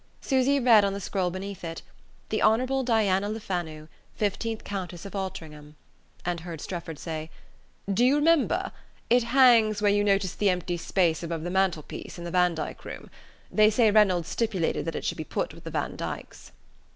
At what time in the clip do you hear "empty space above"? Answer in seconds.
10.49-11.43